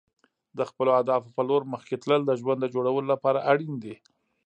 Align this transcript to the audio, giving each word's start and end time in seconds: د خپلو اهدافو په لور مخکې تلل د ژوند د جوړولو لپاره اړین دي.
د 0.57 0.59
خپلو 0.69 0.89
اهدافو 0.97 1.35
په 1.37 1.41
لور 1.49 1.61
مخکې 1.73 1.95
تلل 2.03 2.21
د 2.25 2.31
ژوند 2.39 2.59
د 2.61 2.65
جوړولو 2.73 3.07
لپاره 3.13 3.45
اړین 3.51 3.73
دي. 3.83 3.95